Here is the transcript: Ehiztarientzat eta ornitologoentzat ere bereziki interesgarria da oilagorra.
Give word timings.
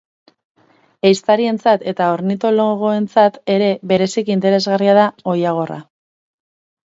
Ehiztarientzat 1.09 1.83
eta 1.91 2.07
ornitologoentzat 2.13 3.37
ere 3.57 3.69
bereziki 3.91 4.35
interesgarria 4.37 4.95
da 4.99 5.03
oilagorra. 5.35 5.77